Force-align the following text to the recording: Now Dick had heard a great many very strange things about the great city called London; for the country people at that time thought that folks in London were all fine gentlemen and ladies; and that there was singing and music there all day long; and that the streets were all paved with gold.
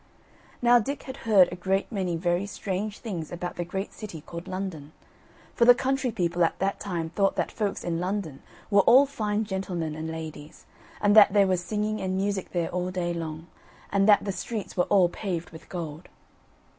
Now 0.63 0.79
Dick 0.79 1.03
had 1.03 1.17
heard 1.29 1.47
a 1.51 1.55
great 1.55 1.91
many 1.91 2.15
very 2.17 2.47
strange 2.47 2.97
things 2.97 3.31
about 3.31 3.55
the 3.55 3.63
great 3.63 3.93
city 3.93 4.21
called 4.21 4.47
London; 4.47 4.93
for 5.53 5.65
the 5.65 5.75
country 5.75 6.09
people 6.11 6.43
at 6.43 6.57
that 6.57 6.79
time 6.79 7.11
thought 7.11 7.35
that 7.35 7.51
folks 7.51 7.83
in 7.83 7.99
London 7.99 8.41
were 8.71 8.81
all 8.81 9.05
fine 9.05 9.45
gentlemen 9.45 9.93
and 9.93 10.09
ladies; 10.09 10.65
and 11.01 11.15
that 11.15 11.33
there 11.33 11.45
was 11.45 11.63
singing 11.63 12.01
and 12.01 12.17
music 12.17 12.51
there 12.51 12.69
all 12.71 12.89
day 12.89 13.13
long; 13.13 13.45
and 13.91 14.09
that 14.09 14.25
the 14.25 14.31
streets 14.31 14.75
were 14.75 14.85
all 14.85 15.07
paved 15.07 15.51
with 15.51 15.69
gold. 15.69 16.09